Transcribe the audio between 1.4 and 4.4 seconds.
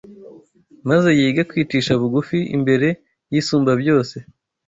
kwicisha bugufi imbere y’Isumbabyose